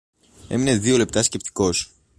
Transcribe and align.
Έμεινε 0.47 0.77
δυο 0.77 0.97
λεπτά 0.97 1.23
σκεπτικός. 1.23 1.91